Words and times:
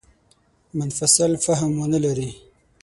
منفصل 0.73 1.37
فهم 1.37 1.79
ونه 1.79 1.97
لري. 2.05 2.31